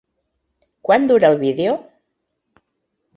Quant 0.87 1.05
dura 1.11 1.31
el 1.33 1.37
vídeo? 1.43 1.77